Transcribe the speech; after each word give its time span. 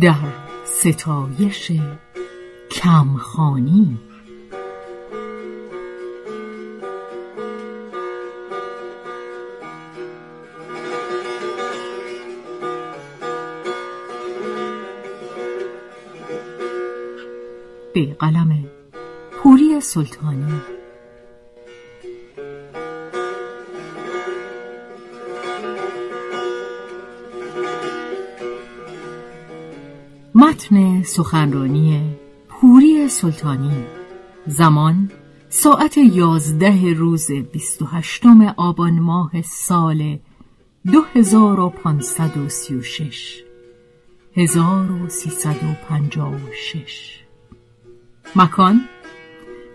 در 0.00 0.14
ستایش 0.64 1.72
کمخانی 2.70 3.98
سلطانی. 19.88 20.60
متن 30.34 31.02
سخنرانی 31.02 32.16
پوری 32.48 33.08
سلطانی. 33.08 33.84
زمان 34.46 35.10
ساعت 35.48 35.98
یازده 35.98 36.94
روز 36.94 37.30
بیست 37.32 37.82
و 37.82 37.84
هشتم 37.84 38.54
آبان 38.56 38.98
ماه 38.98 39.42
سال 39.42 40.18
دو 40.92 41.02
هزار 41.14 41.60
و 41.60 41.68
پانصد 41.68 42.36
و 42.36 42.48
سی 42.48 42.74
و 42.74 42.82
شش. 42.82 43.42
هزار 44.36 44.92
و 44.92 45.08
سیصد 45.08 45.56
و 45.56 45.88
پنجاه 45.88 46.34
و 46.34 46.52
شش. 46.52 47.20
مکان 48.36 48.80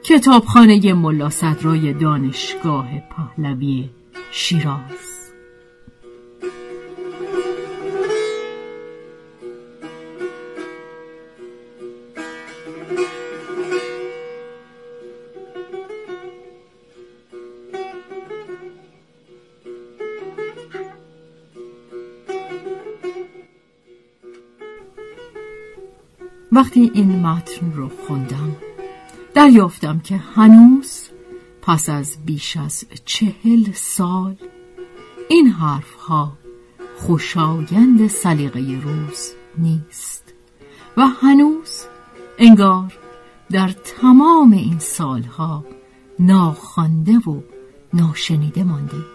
کتابخانه 0.04 0.94
ملا 0.94 1.30
صدرای 1.30 1.94
دانشگاه 1.94 2.88
پهلوی 3.00 3.90
شیراز. 4.32 5.24
وقتی 26.52 26.92
این 26.94 27.20
متن 27.20 27.72
رو 27.72 27.90
خوندم 27.90 28.73
دریافتم 29.34 30.00
که 30.00 30.18
هنوز 30.18 31.10
پس 31.62 31.90
از 31.90 32.18
بیش 32.26 32.58
از 32.58 32.86
چهل 33.06 33.72
سال 33.74 34.36
این 35.30 35.48
حرف 35.48 35.94
ها 35.94 36.38
خوشایند 36.98 38.08
سلیقه 38.08 38.82
روز 38.84 39.32
نیست 39.58 40.34
و 40.98 41.08
هنوز 41.08 41.86
انگار 42.38 42.98
در 43.52 43.68
تمام 43.68 44.52
این 44.52 44.80
سالها 44.80 45.66
ناخوانده 46.20 47.18
و 47.18 47.42
ناشنیده 47.94 48.64
مانده. 48.64 49.06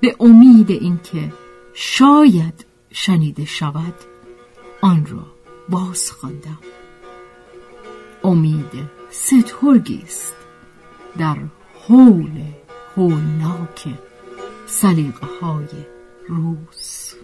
به 0.00 0.16
امید 0.20 0.70
اینکه 0.70 1.32
شاید 1.74 2.66
شنیده 2.92 3.44
شود 3.44 3.94
آن 4.82 5.06
را 5.06 5.26
باز 5.68 6.10
خواندم 6.10 6.58
امید 8.24 8.90
سترگی 9.10 10.02
است 10.02 10.34
در 11.18 11.36
حول 11.88 12.42
هولناک 12.96 13.88
سلیقه 14.66 15.26
های 15.40 15.66
روز. 16.28 17.14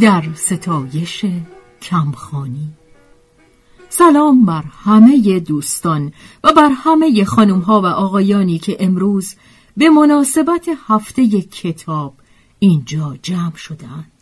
در 0.00 0.22
ستایش 0.34 1.24
کمخانی. 1.82 2.68
سلام 3.88 4.44
بر 4.44 4.64
همه 4.84 5.40
دوستان 5.40 6.12
و 6.44 6.52
بر 6.52 6.70
همه 6.74 7.24
خانم 7.24 7.58
ها 7.58 7.80
و 7.80 7.86
آقایانی 7.86 8.58
که 8.58 8.76
امروز 8.80 9.34
به 9.76 9.90
مناسبت 9.90 10.68
هفته 10.86 11.40
کتاب 11.40 12.14
اینجا 12.58 13.16
جمع 13.22 13.56
شدند 13.56 14.12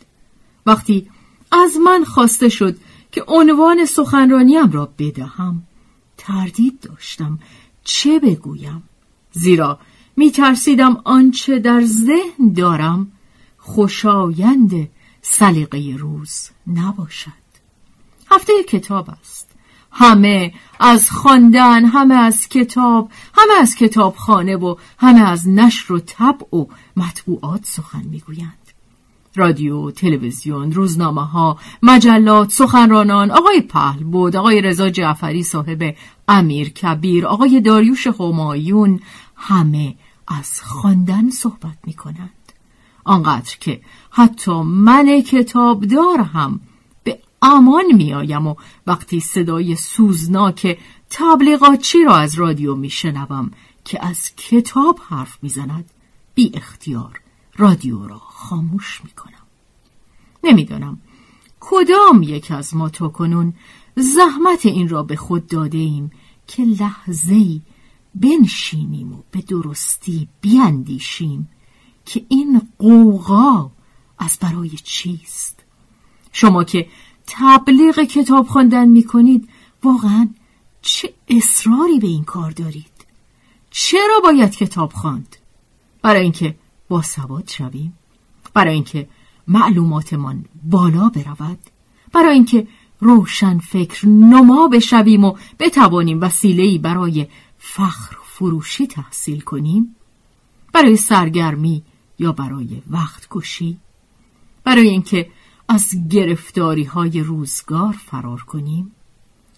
وقتی 0.65 1.09
از 1.51 1.77
من 1.85 2.03
خواسته 2.03 2.49
شد 2.49 2.77
که 3.11 3.23
عنوان 3.27 3.85
سخنرانیم 3.85 4.71
را 4.71 4.93
بدهم 4.99 5.63
تردید 6.17 6.79
داشتم 6.79 7.39
چه 7.83 8.19
بگویم. 8.19 8.83
زیرا 9.31 9.79
می 10.17 10.31
ترسیدم 10.31 11.01
آنچه 11.03 11.59
در 11.59 11.81
ذهن 11.85 12.53
دارم 12.55 13.11
خوشایند 13.57 14.89
سلیقه 15.25 15.95
روز 15.97 16.49
نباشد. 16.67 17.31
هفته 18.31 18.53
کتاب 18.67 19.09
است. 19.09 19.49
همه 19.91 20.53
از 20.79 21.11
خواندن 21.11 21.85
همه 21.85 22.15
از 22.15 22.47
کتاب 22.47 23.11
همه 23.33 23.61
از 23.61 23.75
کتابخانه 23.75 24.55
و 24.55 24.75
همه 24.97 25.21
از 25.29 25.49
نشر 25.49 25.93
و 25.93 25.99
طبع 25.99 26.55
و 26.55 26.65
مطبوعات 26.97 27.65
سخن 27.65 28.03
می‌گویند. 28.03 28.57
رادیو، 29.35 29.91
تلویزیون، 29.91 30.71
روزنامه 30.71 31.25
ها، 31.25 31.59
مجلات، 31.83 32.51
سخنرانان، 32.51 33.31
آقای 33.31 33.61
پهل 33.61 34.03
بود، 34.03 34.35
آقای 34.35 34.61
رضا 34.61 34.89
جعفری 34.89 35.43
صاحب 35.43 35.95
امیر 36.27 36.69
کبیر، 36.69 37.27
آقای 37.27 37.61
داریوش 37.61 38.07
همایون 38.07 38.99
همه 39.35 39.95
از 40.27 40.61
خواندن 40.61 41.29
صحبت 41.29 41.77
می 41.87 41.93
کنند. 41.93 42.42
آنقدر 43.03 43.57
که 43.59 43.81
حتی 44.11 44.61
من 44.61 45.21
کتابدار 45.21 46.19
هم 46.19 46.59
به 47.03 47.19
امان 47.41 47.85
میآیم 47.93 48.47
و 48.47 48.55
وقتی 48.87 49.19
صدای 49.19 49.75
سوزناک 49.75 50.77
تبلیغاتچی 51.09 52.03
را 52.03 52.15
از 52.15 52.35
رادیو 52.35 52.75
میشنوم 52.75 53.51
که 53.85 54.05
از 54.05 54.31
کتاب 54.35 54.99
حرف 55.09 55.37
می‌زند 55.41 55.85
بی 56.35 56.51
اختیار 56.53 57.21
رادیو 57.57 58.07
را 58.07 58.17
خاموش 58.17 59.01
می‌کنم. 59.03 59.33
نمی‌دانم 60.43 60.99
کدام 61.59 62.23
یک 62.23 62.51
از 62.51 62.75
ما 62.75 62.89
تو 62.89 63.09
کنون 63.09 63.53
زحمت 63.95 64.65
این 64.65 64.89
را 64.89 65.03
به 65.03 65.15
خود 65.15 65.47
داده 65.47 65.77
ایم 65.77 66.11
که 66.47 66.63
لحظه 66.63 67.61
بنشینیم 68.15 69.13
و 69.13 69.21
به 69.31 69.41
درستی 69.41 70.27
بیاندیشیم. 70.41 71.49
که 72.05 72.25
این 72.29 72.61
قوقا 72.79 73.71
از 74.19 74.37
برای 74.41 74.69
چیست؟ 74.69 75.63
شما 76.31 76.63
که 76.63 76.87
تبلیغ 77.27 77.99
کتاب 77.99 78.47
خواندن 78.47 78.87
می 78.87 79.03
کنید 79.03 79.49
واقعا 79.83 80.29
چه 80.81 81.13
اصراری 81.27 81.99
به 81.99 82.07
این 82.07 82.23
کار 82.23 82.51
دارید؟ 82.51 83.05
چرا 83.71 84.19
باید 84.23 84.55
کتاب 84.55 84.93
خواند؟ 84.93 85.35
برای 86.01 86.23
اینکه 86.23 86.55
با 86.89 87.01
سواد 87.01 87.49
شویم 87.49 87.93
برای 88.53 88.73
اینکه 88.73 89.07
معلوماتمان 89.47 90.45
بالا 90.63 91.09
برود 91.09 91.59
برای 92.13 92.33
اینکه 92.33 92.67
روشن 92.99 93.57
فکر 93.57 94.07
نما 94.07 94.67
بشویم 94.67 95.23
و 95.23 95.35
بتوانیم 95.59 96.21
وسیله‌ای 96.21 96.77
برای 96.77 97.27
فخر 97.57 98.17
فروشی 98.23 98.87
تحصیل 98.87 99.41
کنیم 99.41 99.95
برای 100.73 100.95
سرگرمی 100.95 101.83
یا 102.19 102.31
برای 102.31 102.81
وقت 102.89 103.27
کشی؟ 103.31 103.77
برای 104.63 104.89
اینکه 104.89 105.29
از 105.67 105.95
گرفتاری 106.09 106.83
های 106.83 107.19
روزگار 107.19 107.93
فرار 107.93 108.41
کنیم؟ 108.41 108.91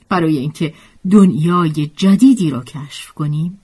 برای 0.10 0.38
اینکه 0.38 0.74
دنیای 1.12 1.88
جدیدی 1.88 2.50
را 2.50 2.63
کشف 2.63 3.12
کنیم؟ 3.12 3.60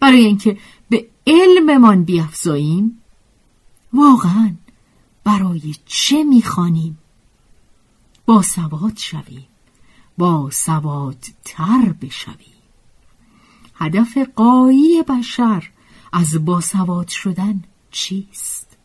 برای 0.00 0.24
اینکه 0.24 0.58
به 0.88 1.08
علممان 1.26 2.04
بیافزاییم؟ 2.04 3.02
واقعا 3.92 4.54
برای 5.24 5.74
چه 5.86 6.24
می‌خوانیم؟ 6.24 6.98
با 8.26 8.42
سواد 8.42 8.96
شویم 8.96 9.46
با 10.18 10.50
سواد 10.52 11.24
تر 11.44 11.94
بشویم. 12.00 12.56
هدف 13.74 14.18
قایی 14.18 15.02
بشر 15.02 15.70
از 16.12 16.44
باسواد 16.44 17.08
شدن 17.08 17.64
چیست 17.96 18.76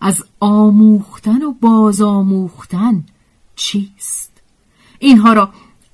از 0.00 0.24
آموختن 0.40 1.42
و 1.42 1.52
بازآموختن 1.52 3.04
چیست 3.56 4.32
اینها 4.98 5.32
را 5.32 5.52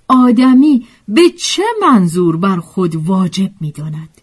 آدمی 0.08 0.86
به 1.08 1.30
چه 1.30 1.62
منظور 1.80 2.36
بر 2.36 2.56
خود 2.56 2.96
واجب 2.96 3.52
می 3.60 3.72
داند؟ 3.72 4.20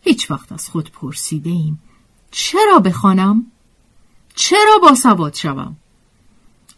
هیچ 0.00 0.30
وقت 0.30 0.52
از 0.52 0.68
خود 0.68 0.90
پرسیده 0.90 1.50
ایم 1.50 1.82
چرا 2.30 2.78
بخوانم؟ 2.78 3.46
چرا 4.34 4.78
با 4.82 4.94
سواد 4.94 5.34
شوم؟ 5.34 5.76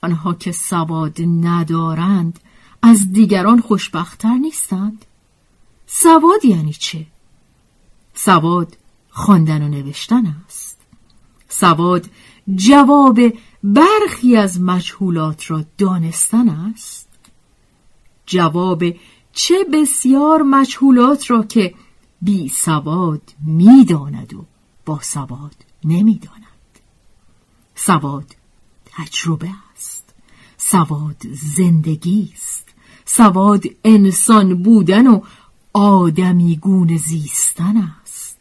آنها 0.03 0.35
که 0.35 0.53
سواد 0.53 1.21
ندارند 1.21 2.41
از 2.83 3.13
دیگران 3.13 3.61
خوشبختتر 3.61 4.35
نیستند؟ 4.35 5.05
سواد 5.87 6.45
یعنی 6.45 6.73
چه؟ 6.73 7.07
سواد 8.15 8.77
خواندن 9.13 9.63
و 9.63 9.69
نوشتن 9.69 10.27
است. 10.47 10.72
سواد 11.63 12.11
جواب 12.55 13.21
برخی 13.65 14.37
از 14.37 14.61
مجهولات 14.61 15.51
را 15.51 15.65
دانستن 15.79 16.49
است. 16.49 17.09
جواب 18.27 18.85
چه 19.33 19.55
بسیار 19.73 20.43
مجهولات 20.43 21.31
را 21.31 21.43
که 21.43 21.75
بی 22.23 22.49
سواد 22.49 23.23
می‌داند 23.47 24.35
و 24.35 24.45
با 24.87 24.99
سواد 25.03 25.55
نمی‌داند. 25.85 26.43
سواد 27.75 28.37
تجربه 28.85 29.51
است. 29.75 30.15
سواد 30.57 31.23
زندگی 31.57 32.33
است. 32.35 32.69
سواد 33.05 33.65
انسان 33.85 34.63
بودن 34.63 35.07
و 35.07 35.21
آدمیگون 35.73 36.97
زیستن 36.97 37.77
است 37.77 38.39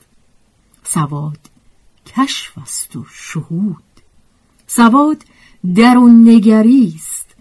سواد 0.84 1.51
کشف 2.18 2.58
است 2.58 2.96
و 2.96 3.06
شهود. 3.12 3.84
سواد 4.68 5.24
درون 5.76 6.30
نگری 6.30 6.94
است. 6.96 7.36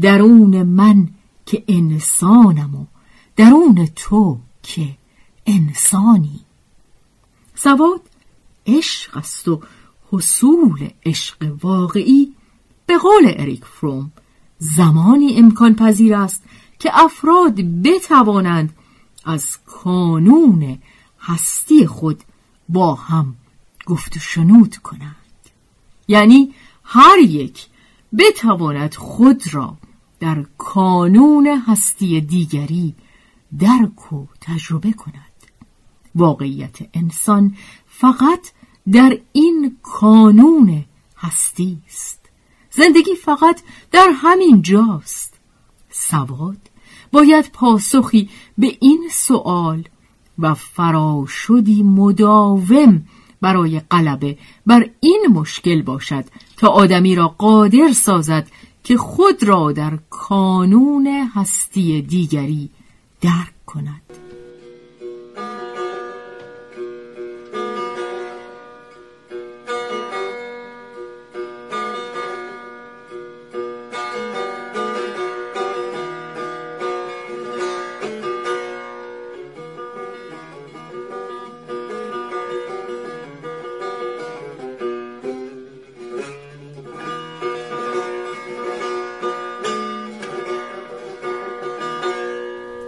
درون 0.00 0.62
من 0.62 1.08
که 1.46 1.64
انسانم 1.68 2.74
و 2.74 2.86
درون 3.36 3.88
تو 3.96 4.38
که 4.62 4.88
انسانی. 5.46 6.40
سواد 7.54 8.00
عشق 8.66 9.16
است 9.16 9.48
و 9.48 9.60
حصول 10.12 10.88
عشق 11.06 11.52
واقعی 11.62 12.32
به 12.86 12.98
قول 12.98 13.32
اریک 13.36 13.64
فروم 13.64 14.12
زمانی 14.58 15.36
امکان 15.36 15.74
پذیر 15.74 16.14
است 16.14 16.42
که 16.78 16.90
افراد 17.04 17.54
بتوانند 17.54 18.72
از 19.24 19.58
کانون 19.66 20.78
هستی 21.20 21.86
خود 21.86 22.22
با 22.68 22.94
هم 22.94 23.36
گفت 23.86 24.16
و 24.16 24.20
شنود 24.20 24.76
کنند 24.76 25.16
یعنی 26.08 26.54
هر 26.84 27.18
یک 27.18 27.66
بتواند 28.18 28.94
خود 28.94 29.54
را 29.54 29.76
در 30.20 30.44
کانون 30.58 31.62
هستی 31.66 32.20
دیگری 32.20 32.94
درک 33.58 34.12
و 34.12 34.26
تجربه 34.40 34.92
کند. 34.92 35.14
واقعیت 36.14 36.76
انسان 36.94 37.56
فقط 37.86 38.50
در 38.92 39.18
این 39.32 39.76
کانون 39.82 40.84
هستی 41.16 41.78
است. 41.86 42.20
زندگی 42.70 43.14
فقط 43.14 43.60
در 43.90 44.08
همین 44.14 44.62
جاست. 44.62 45.34
سواد 45.90 46.70
باید 47.12 47.50
پاسخی 47.52 48.30
به 48.58 48.76
این 48.80 49.08
سوال 49.12 49.88
و 50.38 50.54
فراشدی 50.54 51.82
مداوم 51.82 53.06
برای 53.40 53.80
غلبه 53.90 54.38
بر 54.66 54.88
این 55.00 55.26
مشکل 55.30 55.82
باشد 55.82 56.24
تا 56.56 56.68
آدمی 56.68 57.14
را 57.14 57.28
قادر 57.28 57.92
سازد 57.92 58.46
که 58.84 58.96
خود 58.96 59.44
را 59.44 59.72
در 59.72 59.98
کانون 60.10 61.28
هستی 61.34 62.02
دیگری 62.02 62.70
درک 63.20 63.66
کند. 63.66 64.23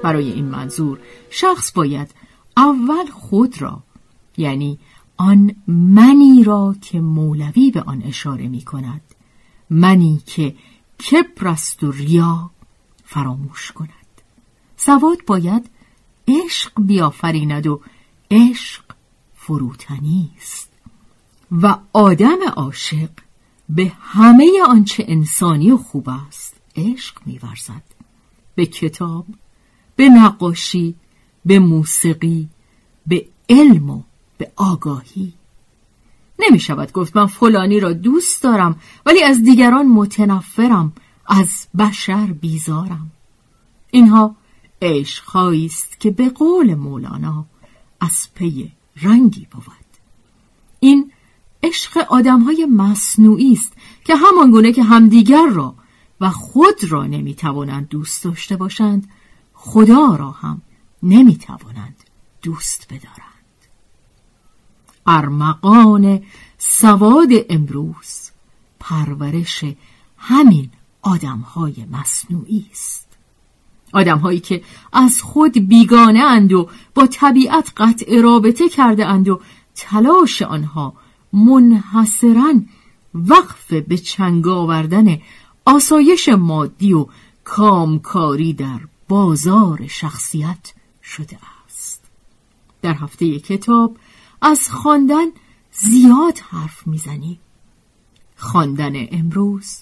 برای 0.06 0.32
این 0.32 0.44
منظور 0.44 0.98
شخص 1.30 1.72
باید 1.72 2.14
اول 2.56 3.06
خود 3.10 3.62
را 3.62 3.82
یعنی 4.36 4.78
آن 5.16 5.56
منی 5.68 6.44
را 6.44 6.76
که 6.80 7.00
مولوی 7.00 7.70
به 7.70 7.82
آن 7.82 8.02
اشاره 8.02 8.48
می 8.48 8.62
کند 8.62 9.00
منی 9.70 10.22
که 10.26 10.56
کپرست 11.10 11.82
و 11.82 11.90
ریا 11.90 12.50
فراموش 13.04 13.72
کند. 13.72 13.90
سواد 14.76 15.18
باید 15.26 15.70
عشق 16.28 16.72
بیافریند 16.78 17.66
و 17.66 17.80
عشق 18.30 18.82
فروتنی 19.34 20.30
است. 20.36 20.68
و 21.52 21.78
آدم 21.92 22.38
عاشق 22.56 23.10
به 23.68 23.92
همه 24.00 24.62
آنچه 24.68 25.04
انسانی 25.08 25.70
و 25.70 25.76
خوب 25.76 26.08
است 26.08 26.54
عشق 26.76 27.16
میورزد. 27.26 27.82
به 28.54 28.66
کتاب 28.66 29.26
به 29.96 30.08
نقاشی 30.08 30.94
به 31.44 31.58
موسیقی 31.58 32.48
به 33.06 33.26
علم 33.48 33.90
و 33.90 34.02
به 34.38 34.52
آگاهی. 34.56 35.32
نمی 36.38 36.60
شود 36.60 36.92
گفت 36.92 37.16
من 37.16 37.26
فلانی 37.26 37.80
را 37.80 37.92
دوست 37.92 38.42
دارم 38.42 38.80
ولی 39.06 39.22
از 39.22 39.42
دیگران 39.42 39.86
متنفرم 39.86 40.92
از 41.26 41.66
بشر 41.78 42.26
بیزارم. 42.26 43.10
اینها 43.90 44.36
عشقهایی 44.82 45.66
است 45.66 46.00
که 46.00 46.10
به 46.10 46.28
قول 46.28 46.74
مولانا 46.74 47.44
از 48.00 48.28
پی 48.34 48.72
رنگی 49.02 49.46
بود. 49.50 49.62
این 50.80 51.12
عشق 51.62 52.06
آدمهای 52.08 52.66
مصنوعی 52.66 53.52
است 53.52 53.72
که 54.04 54.16
همان 54.16 54.50
گونه 54.50 54.72
که 54.72 54.82
همدیگر 54.82 55.46
را 55.46 55.74
و 56.20 56.30
خود 56.30 56.84
را 56.88 57.06
نمی‌توانند 57.06 57.88
دوست 57.88 58.24
داشته 58.24 58.56
باشند 58.56 59.08
خدا 59.68 60.16
را 60.16 60.30
هم 60.30 60.62
نمی‌توانند 61.02 61.96
دوست 62.42 62.86
بدارند. 62.90 63.58
ارمغان 65.06 66.22
سواد 66.58 67.28
امروز 67.50 68.30
پرورش 68.80 69.64
همین 70.18 70.70
آدمهای 71.02 71.86
مصنوعی 71.90 72.66
است. 72.70 73.06
آدمهایی 73.92 74.40
که 74.40 74.62
از 74.92 75.22
خود 75.22 75.68
بیگانه 75.68 76.20
اند 76.20 76.52
و 76.52 76.68
با 76.94 77.06
طبیعت 77.06 77.72
قطع 77.76 78.20
رابطه 78.20 78.68
کرده 78.68 79.06
اند 79.06 79.28
و 79.28 79.40
تلاش 79.74 80.42
آنها 80.42 80.94
منحصرا 81.32 82.54
وقف 83.14 83.72
به 83.72 83.98
چنگ 83.98 84.48
آوردن 84.48 85.18
آسایش 85.64 86.28
مادی 86.28 86.92
و 86.92 87.06
کامکاری 87.44 88.52
در 88.52 88.80
بازار 89.08 89.86
شخصیت 89.86 90.72
شده 91.02 91.38
است. 91.66 92.04
در 92.82 92.94
هفته 92.94 93.38
کتاب 93.38 93.96
از 94.42 94.70
خواندن 94.70 95.26
زیاد 95.72 96.38
حرف 96.38 96.86
می‌زنیم 96.86 97.38
خواندن 98.36 98.92
امروز 99.12 99.78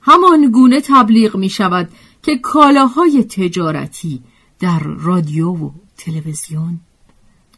همان 0.00 0.50
گونه 0.50 0.80
تبلیغ 0.80 1.36
می 1.36 1.48
شود 1.48 1.92
که 2.22 2.38
کالاهای 2.38 3.24
تجارتی 3.24 4.22
در 4.58 4.78
رادیو 4.78 5.52
و 5.52 5.70
تلویزیون. 5.96 6.80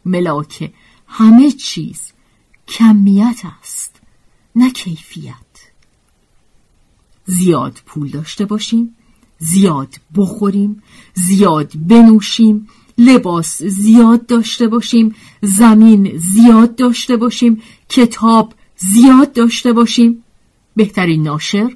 ملاک 0.05 0.73
همه 1.07 1.51
چیز 1.51 2.11
کمیت 2.67 3.41
است 3.61 4.01
نه 4.55 4.71
کیفیت. 4.71 5.35
زیاد 7.25 7.81
پول 7.85 8.09
داشته 8.09 8.45
باشیم 8.45 8.95
زیاد 9.37 9.95
بخوریم 10.15 10.83
زیاد 11.13 11.71
بنوشیم 11.87 12.67
لباس 12.97 13.63
زیاد 13.63 14.25
داشته 14.25 14.67
باشیم 14.67 15.15
زمین 15.41 16.17
زیاد 16.17 16.75
داشته 16.75 17.17
باشیم 17.17 17.61
کتاب 17.89 18.53
زیاد 18.77 19.33
داشته 19.33 19.73
باشیم. 19.73 20.23
بهترین 20.75 21.23
ناشر 21.23 21.75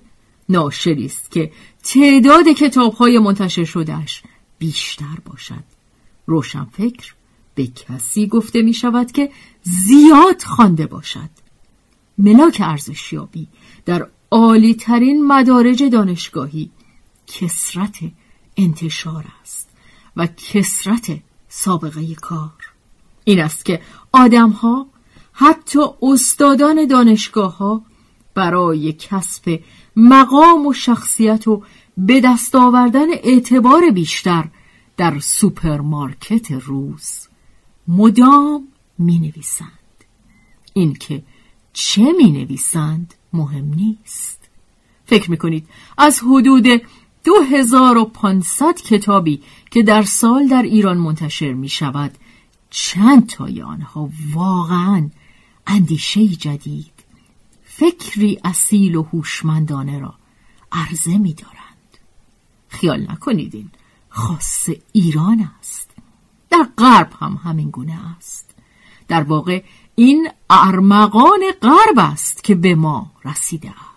ناشری 0.49 1.05
است 1.05 1.31
که 1.31 1.51
تعداد 1.83 2.47
کتابهای 2.47 3.19
منتشر 3.19 3.63
شدهش 3.63 4.23
بیشتر 4.59 5.17
باشد. 5.25 5.63
روشنفکر 6.25 7.13
به 7.55 7.67
کسی 7.67 8.27
گفته 8.27 8.61
می 8.61 8.73
شود 8.73 9.11
که 9.11 9.29
زیاد 9.63 10.41
خوانده 10.41 10.87
باشد. 10.87 11.29
ملاک 12.17 12.61
ارزشیابی 12.65 13.47
در 13.85 14.07
عالی 14.31 14.73
ترین 14.73 15.27
مدارج 15.27 15.83
دانشگاهی 15.83 16.69
کسرت 17.27 17.97
انتشار 18.57 19.25
است 19.41 19.69
و 20.15 20.27
کسرت 20.27 21.19
سابقه 21.49 22.15
کار. 22.15 22.71
این 23.23 23.39
است 23.39 23.65
که 23.65 23.81
آدمها 24.11 24.87
حتی 25.33 25.79
استادان 26.01 26.87
دانشگاه 26.87 27.57
ها 27.57 27.81
برای 28.33 28.93
کسب 28.93 29.59
مقام 29.95 30.65
و 30.67 30.73
شخصیت 30.73 31.47
و 31.47 31.63
به 31.97 32.21
دست 32.21 32.55
آوردن 32.55 33.09
اعتبار 33.11 33.89
بیشتر 33.89 34.47
در 34.97 35.19
سوپرمارکت 35.19 36.51
روز 36.51 37.27
مدام 37.87 38.67
می 38.97 39.19
نویسند 39.19 39.69
اینکه 40.73 41.23
چه 41.73 42.13
می 42.17 42.31
نویسند 42.31 43.13
مهم 43.33 43.73
نیست. 43.73 44.49
فکر 45.05 45.31
می 45.31 45.37
کنید 45.37 45.67
از 45.97 46.19
حدود 46.19 46.81
2500 47.27 48.75
کتابی 48.75 49.41
که 49.71 49.83
در 49.83 50.03
سال 50.03 50.47
در 50.47 50.61
ایران 50.61 50.97
منتشر 50.97 51.53
می 51.53 51.69
شود 51.69 52.17
چند 52.69 53.29
تای 53.29 53.61
آنها؟ 53.61 54.09
واقعا 54.33 55.09
اندیشه 55.67 56.27
جدید. 56.27 56.93
فکری 57.63 58.39
اصیل 58.43 58.95
و 58.95 59.03
هوشمندانه 59.03 59.99
را 59.99 60.13
عرضه 60.71 61.17
می 61.17 61.33
دارند. 61.33 61.97
خیال 62.67 63.11
نکنید 63.11 63.55
این 63.55 63.69
خاص 64.09 64.69
ایران 64.91 65.49
است. 65.59 65.89
در 66.49 66.67
غرب 66.77 67.13
هم 67.19 67.39
همین 67.43 67.69
گونه 67.69 68.15
است. 68.17 68.55
در 69.07 69.23
واقع 69.23 69.63
این 69.95 70.29
ارمغان 70.49 71.39
غرب 71.61 71.99
است 71.99 72.43
که 72.43 72.55
به 72.55 72.75
ما 72.75 73.11
رسیده 73.25 73.69
است. 73.69 73.96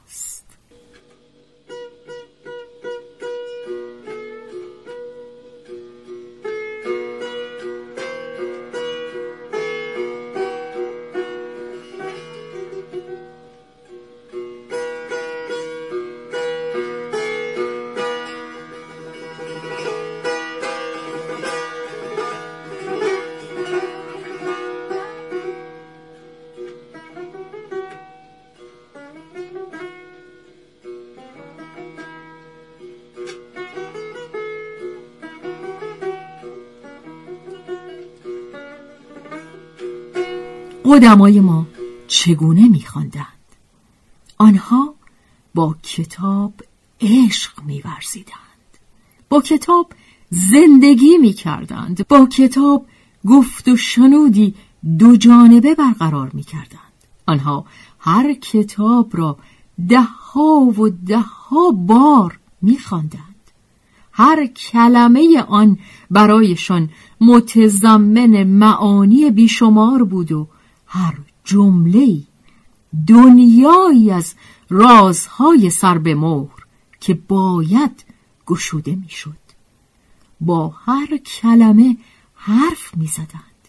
قدمای 41.01 41.41
ما 41.41 41.67
چگونه 42.09 42.69
میخواندند؟ 42.69 43.27
آنها 44.39 44.95
با 45.55 45.77
کتاب 45.83 46.53
عشق 47.01 47.63
میورزیدند. 47.63 48.71
با 49.29 49.41
کتاب 49.41 49.93
زندگی 50.31 51.19
می‌کردند. 51.19 52.07
با 52.09 52.27
کتاب 52.27 52.87
گفت 53.27 53.69
و 53.69 53.77
شنودی 53.77 54.55
دو 54.99 55.17
جانبه 55.17 55.75
برقرار 55.75 56.31
می‌کردند. 56.35 56.93
آنها 57.27 57.65
هر 57.99 58.35
کتاب 58.35 59.11
را 59.13 59.39
ده 59.89 60.03
ها 60.03 60.73
و 60.79 60.89
ده 60.89 61.19
ها 61.19 61.71
بار 61.71 62.39
میخواندند. 62.63 63.51
هر 64.13 64.47
کلمه 64.47 65.43
آن 65.49 65.79
برایشان 66.11 66.91
متضمن 67.21 68.43
معانی 68.43 69.31
بیشمار 69.31 70.05
بود 70.05 70.33
و 70.33 70.49
هر 70.93 71.19
جمله 71.45 72.23
دنیایی 73.07 74.11
از 74.11 74.35
رازهای 74.69 75.71
سر 75.71 75.99
به 75.99 76.15
مهر 76.15 76.67
که 77.01 77.15
باید 77.15 78.05
گشوده 78.47 78.95
می‌شد. 78.95 79.37
با 80.41 80.69
هر 80.69 81.17
کلمه 81.17 81.97
حرف 82.35 82.97
می‌زدند. 82.97 83.69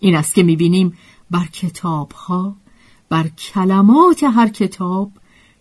این 0.00 0.16
است 0.16 0.34
که 0.34 0.42
می‌بینیم 0.42 0.98
بر 1.30 1.46
کتابها 1.46 2.56
بر 3.08 3.28
کلمات 3.28 4.24
هر 4.24 4.48
کتاب 4.48 5.12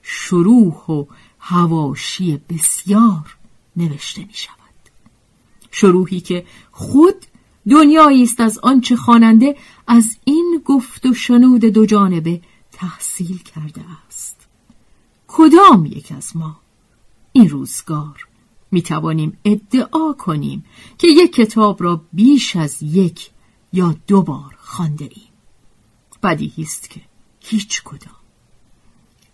شروح 0.01 0.73
و 0.73 1.05
هواشی 1.39 2.41
بسیار 2.49 3.37
نوشته 3.75 4.21
می 4.25 4.33
شود 4.33 4.59
شروحی 5.71 6.19
که 6.19 6.45
خود 6.71 7.25
دنیایی 7.69 8.23
است 8.23 8.39
از 8.39 8.59
آنچه 8.59 8.95
خواننده 8.95 9.55
از 9.87 10.17
این 10.23 10.61
گفت 10.65 11.05
و 11.05 11.13
شنود 11.13 11.61
دو 11.61 11.85
جانبه 11.85 12.41
تحصیل 12.71 13.37
کرده 13.37 13.81
است. 14.07 14.47
کدام 15.27 15.85
یک 15.85 16.11
از 16.11 16.37
ما 16.37 16.59
این 17.31 17.49
روزگار 17.49 18.27
می 18.71 18.81
توانیم 18.81 19.37
ادعا 19.45 20.13
کنیم 20.13 20.65
که 20.97 21.07
یک 21.07 21.33
کتاب 21.33 21.83
را 21.83 22.01
بیش 22.13 22.55
از 22.55 22.83
یک 22.83 23.29
یا 23.73 23.95
دو 24.07 24.21
بار 24.21 24.55
خانده 24.57 25.05
ایم؟ 25.05 25.29
بدیهی 26.23 26.63
است 26.63 26.89
که 26.89 27.01
هیچ 27.39 27.83
کدام. 27.83 28.15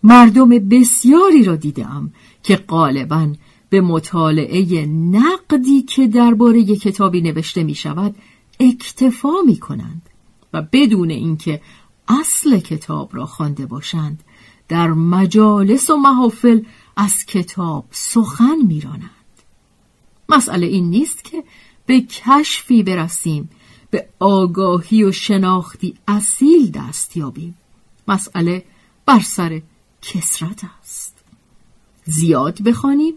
مردم 0.02 0.48
بسیاری 0.48 1.44
را 1.44 1.56
دیدم 1.56 2.12
که 2.42 2.56
غالبا 2.56 3.32
به 3.70 3.80
مطالعه 3.80 4.86
نقدی 4.86 5.82
که 5.82 6.06
درباره 6.06 6.64
کتابی 6.64 7.20
نوشته 7.20 7.62
می 7.62 7.74
شود 7.74 8.14
اکتفا 8.60 9.32
می 9.46 9.56
کنند 9.56 10.10
و 10.52 10.62
بدون 10.62 11.10
اینکه 11.10 11.60
اصل 12.08 12.58
کتاب 12.58 13.16
را 13.16 13.26
خوانده 13.26 13.66
باشند 13.66 14.24
در 14.68 14.88
مجالس 14.88 15.90
و 15.90 15.96
محافل 15.96 16.60
از 16.96 17.24
کتاب 17.26 17.84
سخن 17.90 18.56
میرانند. 18.66 19.10
مسئله 20.28 20.66
این 20.66 20.90
نیست 20.90 21.24
که 21.24 21.44
به 21.86 22.00
کشفی 22.00 22.82
برسیم 22.82 23.50
به 23.90 24.08
آگاهی 24.18 25.04
و 25.04 25.12
شناختی 25.12 25.94
اصیل 26.08 26.70
دست 26.70 27.16
یابیم. 27.16 27.54
مسئله 28.08 28.64
بر 29.06 29.20
سر 29.20 29.62
کسرت 30.02 30.62
است. 30.80 31.24
زیاد 32.04 32.62
بخوانیم 32.62 33.14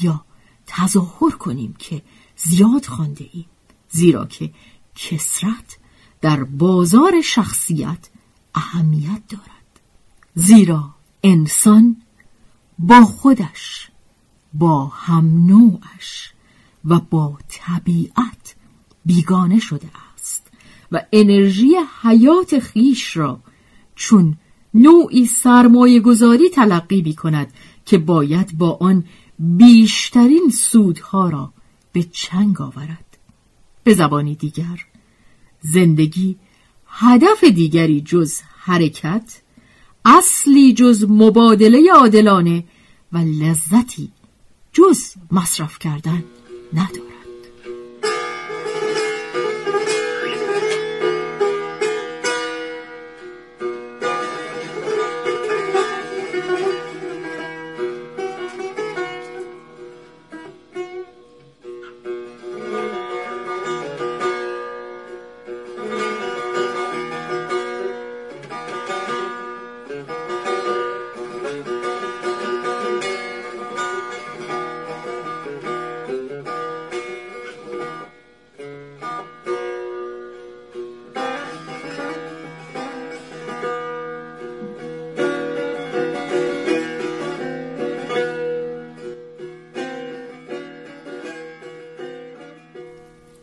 یا 0.00 0.24
تظاهر 0.66 1.30
کنیم 1.38 1.74
که 1.78 2.02
زیاد 2.36 2.84
خوانده 2.84 3.28
ایم. 3.32 3.46
زیرا 3.90 4.24
که 4.24 4.50
کسرت 4.94 5.78
در 6.20 6.44
بازار 6.44 7.20
شخصیت 7.20 8.08
اهمیت 8.54 9.22
دارد. 9.28 9.80
زیرا 10.34 10.94
انسان 11.24 11.96
با 12.78 13.00
خودش 13.00 13.90
با 14.54 14.86
هم 14.86 15.46
نوعش 15.46 16.32
و 16.84 17.00
با 17.00 17.38
طبیعت 17.48 18.54
بیگانه 19.06 19.58
شده 19.58 19.88
است 20.14 20.46
و 20.92 21.02
انرژی 21.12 21.70
حیات 22.02 22.58
خیش 22.58 23.16
را 23.16 23.40
چون 23.94 24.36
نوعی 24.74 25.26
سرمایه 25.26 26.00
گذاری 26.00 26.48
تلقی 26.48 27.02
می 27.02 27.14
کند 27.14 27.52
که 27.84 27.98
باید 27.98 28.58
با 28.58 28.78
آن 28.80 29.04
بیشترین 29.38 30.50
سودها 30.50 31.28
را 31.28 31.52
به 31.92 32.02
چنگ 32.02 32.60
آورد. 32.60 33.18
به 33.84 33.94
زبانی 33.94 34.34
دیگر 34.34 34.86
زندگی 35.60 36.36
هدف 36.86 37.44
دیگری 37.44 38.00
جز 38.00 38.40
حرکت 38.58 39.42
اصلی 40.04 40.74
جز 40.74 41.04
مبادله 41.08 41.92
عادلانه 41.94 42.64
و 43.12 43.18
لذتی 43.18 44.12
جز 44.72 45.00
مصرف 45.32 45.78
کردن 45.78 46.24
ندارد 46.72 47.05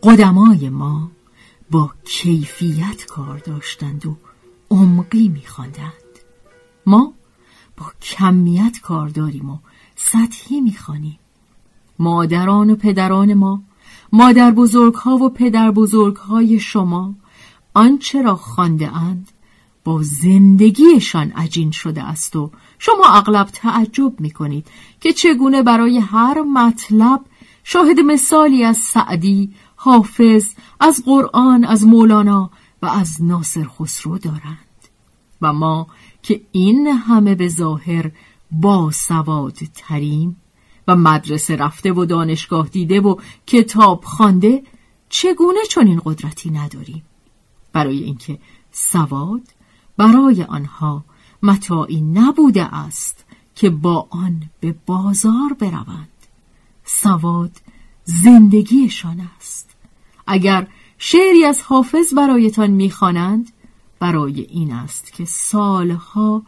قدمای 0.04 0.70
ما 0.70 1.12
با 1.72 1.92
کیفیت 2.06 3.06
کار 3.06 3.38
داشتند 3.38 4.06
و 4.06 4.18
عمقی 4.72 5.28
میخواندند. 5.28 5.94
ما 6.86 7.14
با 7.78 7.86
کمیت 8.02 8.80
کار 8.82 9.10
داریم 9.10 9.50
و 9.50 9.58
سطحی 9.96 10.62
می‌خوانیم. 10.62 11.20
مادران 12.00 12.70
و 12.70 12.76
پدران 12.76 13.34
ما 13.34 13.64
مادر 14.14 14.52
بزرگ 14.52 14.94
ها 14.94 15.16
و 15.16 15.30
پدر 15.30 15.72
بزرگ 15.72 16.16
های 16.16 16.60
شما 16.60 17.16
آنچه 17.74 18.22
را 18.22 18.36
خانده 18.36 18.98
اند 18.98 19.32
با 19.84 20.00
زندگیشان 20.04 21.32
عجین 21.32 21.72
شده 21.72 22.04
است 22.04 22.36
و 22.36 22.52
شما 22.80 23.06
اغلب 23.06 23.48
تعجب 23.48 24.20
می 24.20 24.32
کنید 24.32 24.68
که 25.00 25.14
چگونه 25.14 25.64
برای 25.64 25.98
هر 25.98 26.42
مطلب 26.42 27.22
شاهد 27.64 28.00
مثالی 28.00 28.64
از 28.64 28.78
سعدی، 28.78 29.54
حافظ، 29.84 30.54
از 30.80 31.04
قرآن، 31.06 31.64
از 31.64 31.86
مولانا 31.86 32.50
و 32.82 32.86
از 32.86 33.24
ناصر 33.24 33.64
خسرو 33.64 34.18
دارند. 34.18 34.58
و 35.42 35.54
ما 35.54 35.88
که 36.22 36.42
این 36.52 36.88
همه 36.88 37.36
به 37.36 37.48
ظاهر 37.48 38.12
با 38.52 38.92
سواد 38.92 39.58
تریم 39.74 40.36
و 40.88 40.96
مدرسه 40.96 41.56
رفته 41.56 41.94
و 41.94 42.06
دانشگاه 42.06 42.68
دیده 42.68 43.02
و 43.02 43.16
کتاب 43.48 44.04
خوانده 44.04 44.64
چگونه 45.10 45.60
چنین 45.70 46.02
قدرتی 46.06 46.50
نداریم؟ 46.52 47.04
برای 47.74 48.04
اینکه 48.04 48.40
سواد 48.72 49.42
برای 49.98 50.44
آنها 50.44 51.04
متاعی 51.44 52.02
نبوده 52.02 52.76
است 52.76 53.26
که 53.56 53.70
با 53.70 54.08
آن 54.10 54.50
به 54.60 54.76
بازار 54.86 55.54
بروند. 55.60 56.08
سواد 56.86 57.52
زندگیشان 58.04 59.30
است. 59.38 59.43
اگر 60.28 60.68
شعری 60.98 61.46
از 61.46 61.62
حافظ 61.62 62.14
برایتان 62.14 62.70
می‌خوانند 62.70 63.52
برای 64.00 64.42
این 64.42 64.74
است 64.74 65.14
که 65.14 65.26
سالها 65.26 66.44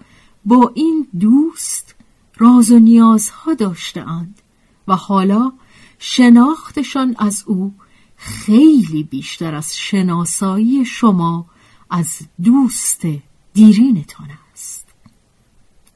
با 0.46 0.72
این 0.75 1.08
دوست 1.20 1.96
راز 2.38 2.72
و 2.72 2.79
نیازها 2.79 3.53
داشتهاند 3.53 4.41
و 4.88 4.96
حالا 4.96 5.51
شناختشان 6.00 7.15
از 7.20 7.44
او 7.48 7.74
خیلی 8.15 9.03
بیشتر 9.03 9.55
از 9.55 9.77
شناسایی 9.77 10.86
شما 10.86 11.46
از 11.89 12.20
دوست 12.44 13.01
دیرینتان 13.53 14.29
است. 14.53 14.88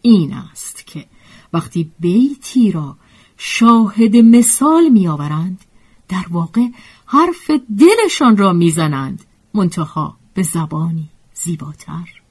این 0.01 0.33
است 0.33 0.87
که 0.87 1.05
وقتی 1.53 1.91
بیتی 1.99 2.71
را 2.71 2.97
شاهد 3.37 4.15
مثال 4.15 4.89
میآورند 4.89 5.65
در 6.07 6.25
واقع 6.29 6.67
حرف 7.11 7.51
دلشان 7.79 8.37
را 8.37 8.53
می‌زنند. 8.53 9.25
منتها 9.53 10.17
به 10.33 10.43
زبانی 10.43 11.09
زیباتر. 11.33 12.21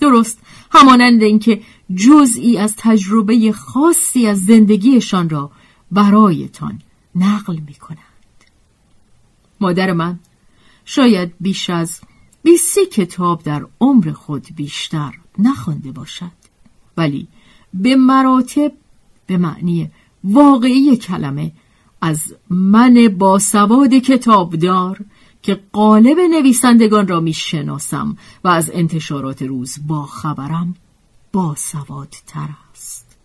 درست 0.00 0.38
همانند 0.70 1.22
اینکه 1.22 1.62
جزئی 1.94 2.58
از 2.58 2.74
تجربه 2.76 3.52
خاصی 3.52 4.26
از 4.26 4.44
زندگیشان 4.44 5.28
را 5.28 5.50
برایتان 5.92 6.82
نقل 7.14 7.58
می 7.66 7.74
کنند. 7.74 7.98
مادر 9.60 9.92
من 9.92 10.18
شاید 10.84 11.32
بیش 11.40 11.70
از 11.70 12.00
بیسی 12.42 12.86
کتاب 12.86 13.42
در 13.42 13.66
عمر 13.80 14.12
خود 14.12 14.46
بیشتر 14.56 15.14
نخوانده 15.38 15.92
باشد. 15.92 16.38
ولی 16.96 17.28
به 17.74 17.96
مراتب 17.96 18.72
به 19.26 19.36
معنی 19.36 19.90
واقعی 20.24 20.96
کلمه 20.96 21.52
از 22.00 22.34
من 22.50 23.08
با 23.18 23.38
سواد 23.38 23.94
کتابدار 23.94 25.00
که 25.42 25.60
قالب 25.72 26.18
نویسندگان 26.18 27.08
را 27.08 27.20
می‌شناسم 27.20 28.16
و 28.44 28.48
از 28.48 28.70
انتشارات 28.74 29.42
روز 29.42 29.76
با 29.86 30.02
خبرم 30.02 30.74
با 31.32 31.54
سواد 31.58 32.14
تر 32.26 32.48
است. 32.72 33.16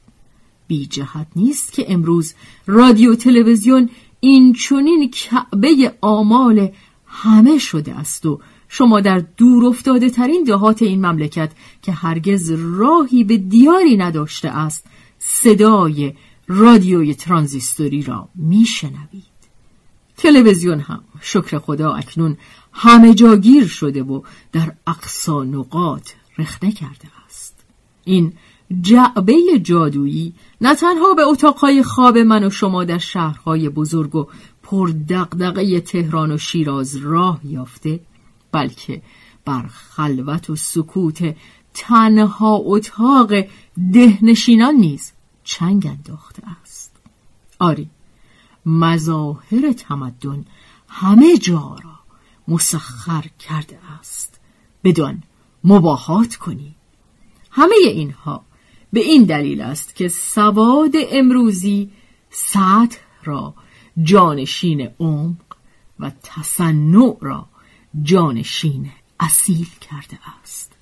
بی 0.67 0.85
جهت 0.85 1.27
نیست 1.35 1.73
که 1.73 1.93
امروز 1.93 2.33
رادیو 2.67 3.15
تلویزیون 3.15 3.89
این 4.19 4.53
چونین 4.53 5.11
کعبه 5.11 5.93
آمال 6.01 6.69
همه 7.05 7.57
شده 7.57 7.95
است 7.95 8.25
و 8.25 8.39
شما 8.69 9.01
در 9.01 9.23
دور 9.37 9.65
افتاده 9.65 10.09
ترین 10.09 10.43
دهات 10.43 10.81
این 10.81 11.05
مملکت 11.05 11.51
که 11.81 11.91
هرگز 11.91 12.51
راهی 12.51 13.23
به 13.23 13.37
دیاری 13.37 13.97
نداشته 13.97 14.49
است 14.49 14.85
صدای 15.19 16.13
رادیوی 16.47 17.15
ترانزیستوری 17.15 18.01
را 18.01 18.29
میشنوید. 18.35 19.33
تلویزیون 20.17 20.79
هم. 20.79 21.03
شکر 21.21 21.59
خدا 21.59 21.93
اکنون 21.93 22.37
همه 22.73 23.13
جاگیر 23.13 23.67
شده 23.67 24.03
و 24.03 24.21
در 24.51 24.73
اقصا 24.87 25.43
نقاط 25.43 26.09
رخنه 26.37 26.71
کرده 26.71 27.07
است. 27.25 27.65
این 28.03 28.33
جعبه 28.81 29.59
جادویی 29.63 30.33
نه 30.61 30.75
تنها 30.75 31.13
به 31.13 31.21
اتاقهای 31.21 31.83
خواب 31.83 32.17
من 32.17 32.43
و 32.43 32.49
شما 32.49 32.83
در 32.83 32.97
شهرهای 32.97 33.69
بزرگ 33.69 34.15
و 34.15 34.27
پر 34.63 34.87
دقدقه 35.09 35.79
تهران 35.79 36.31
و 36.31 36.37
شیراز 36.37 36.95
راه 36.95 37.39
یافته 37.43 37.99
بلکه 38.51 39.01
بر 39.45 39.67
خلوت 39.67 40.49
و 40.49 40.55
سکوت 40.55 41.35
تنها 41.73 42.55
اتاق 42.63 43.33
دهنشینان 43.93 44.75
نیز 44.75 45.12
چنگ 45.43 45.87
انداخته 45.87 46.43
است. 46.61 46.91
آری 47.59 47.89
مظاهر 48.65 49.73
تمدن 49.77 50.45
همه 50.87 51.37
جا 51.37 51.77
را 51.83 51.99
مسخر 52.47 53.25
کرده 53.39 53.79
است. 53.99 54.39
بدان 54.83 55.23
مباهات 55.63 56.35
کنی. 56.35 56.75
همه 57.51 57.75
اینها 57.81 58.45
به 58.93 58.99
این 58.99 59.23
دلیل 59.23 59.61
است 59.61 59.95
که 59.95 60.07
سواد 60.07 60.91
امروزی 61.11 61.91
سطح 62.29 62.97
را 63.23 63.53
جانشین 64.03 64.89
عمق 64.99 65.35
و 65.99 66.11
تصنع 66.23 67.17
را 67.21 67.45
جانشین 68.01 68.91
اصیل 69.19 69.69
کرده 69.81 70.19
است. 70.41 70.72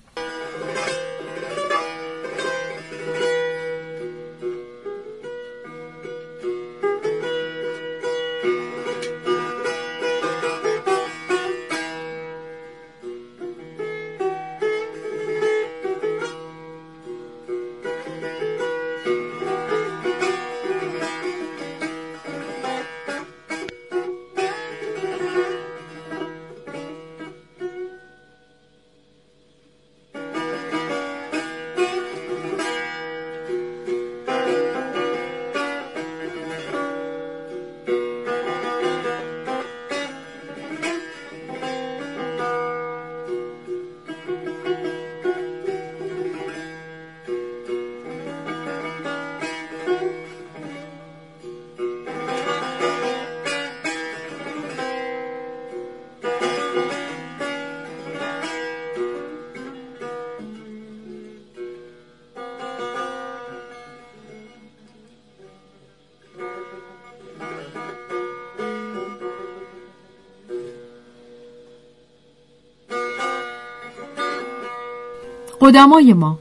قدمای 75.62 76.12
ما 76.12 76.38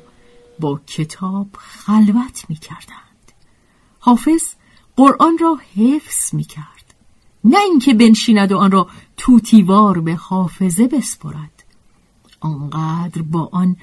با 0.60 0.82
کتاب 0.88 1.48
خلوت 1.58 2.46
می 2.50 2.56
کردند. 2.56 3.32
حافظ 4.00 4.44
قرآن 4.96 5.38
را 5.38 5.60
حفظ 5.76 6.34
می 6.34 6.44
کرد. 6.44 6.94
نه 7.44 7.58
اینکه 7.60 7.94
بنشیند 7.94 8.52
و 8.52 8.58
آن 8.58 8.72
را 8.72 8.88
توتیوار 9.18 10.02
به 10.02 10.16
حافظه 10.16 10.88
بسپرد. 10.88 11.64
آنقدر 12.40 13.22
با 13.22 13.50
آن 13.52 13.78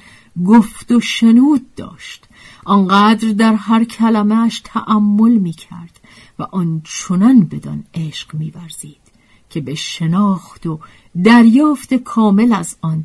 گفت 0.47 0.93
و 0.93 1.01
شنود 1.01 1.75
داشت. 1.75 2.27
آنقدر 2.65 3.29
در 3.29 3.55
هر 3.55 3.85
کلمهش 3.85 4.61
تأمل 4.65 5.33
می 5.33 5.53
کرد 5.53 6.01
و 6.39 6.43
آن 6.43 6.83
چنان 6.85 7.41
بدان 7.41 7.85
عشق 7.95 8.35
می 8.35 8.51
برزید 8.51 9.13
که 9.51 9.61
به 9.61 9.75
شناخت 9.75 10.67
و 10.67 10.81
دریافت 11.25 11.95
کامل 11.95 12.53
از 12.53 12.77
آن 12.83 13.05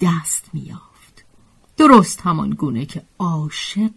دست 0.00 0.50
میافت 0.52 0.93
درست 1.76 2.20
همان 2.20 2.50
گونه 2.50 2.86
که 2.86 3.02
عاشق 3.18 3.90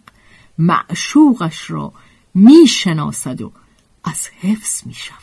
معشوقش 0.58 1.72
را 1.72 1.94
می‌شناسد 2.34 3.42
و 3.42 3.52
از 4.04 4.28
حفظ 4.28 4.88
می 4.88 4.94
شود 4.94 5.18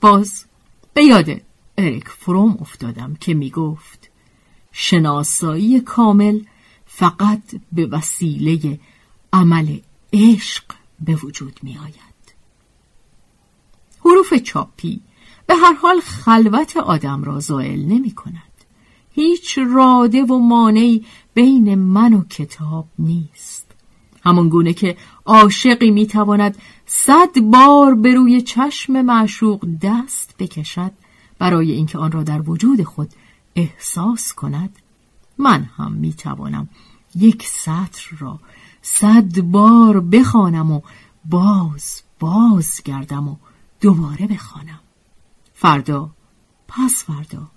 باز 0.00 0.44
به 0.94 1.04
یاد 1.04 1.40
اریک 1.78 2.08
فروم 2.08 2.58
افتادم 2.60 3.14
که 3.20 3.34
می 3.34 3.50
گفت 3.50 4.10
شناسایی 4.72 5.80
کامل 5.80 6.40
فقط 6.86 7.42
به 7.72 7.86
وسیله 7.86 8.80
عمل 9.32 9.78
عشق 10.12 10.64
به 11.00 11.14
وجود 11.14 11.60
می 11.62 11.78
آید 11.78 12.34
حروف 14.04 14.34
چاپی 14.34 15.00
به 15.46 15.54
هر 15.54 15.72
حال 15.72 16.00
خلوت 16.00 16.76
آدم 16.76 17.24
را 17.24 17.40
زائل 17.40 17.84
نمی 17.84 18.10
کند 18.10 18.52
هیچ 19.14 19.58
راده 19.58 20.22
و 20.22 20.38
مانعی 20.38 21.06
بین 21.34 21.74
من 21.74 22.14
و 22.14 22.24
کتاب 22.24 22.88
نیست. 22.98 23.66
همان 24.24 24.48
گونه 24.48 24.72
که 24.72 24.96
عاشقی 25.24 25.90
می‌تواند 25.90 26.58
صد 26.86 27.40
بار 27.40 27.94
به 27.94 28.14
روی 28.14 28.42
چشم 28.42 29.02
معشوق 29.02 29.64
دست 29.82 30.34
بکشد 30.38 30.92
برای 31.38 31.72
اینکه 31.72 31.98
آن 31.98 32.12
را 32.12 32.22
در 32.22 32.50
وجود 32.50 32.82
خود 32.82 33.10
احساس 33.54 34.32
کند 34.32 34.76
من 35.38 35.64
هم 35.76 35.92
می‌توانم 35.92 36.68
یک 37.14 37.46
سطر 37.46 38.16
را 38.18 38.40
صد 38.82 39.40
بار 39.40 40.00
بخوانم 40.00 40.70
و 40.70 40.80
باز 41.24 42.02
باز 42.20 42.82
گردم 42.84 43.28
و 43.28 43.36
دوباره 43.80 44.26
بخوانم. 44.26 44.80
فردا 45.54 46.10
پس 46.68 47.04
فردا 47.04 47.50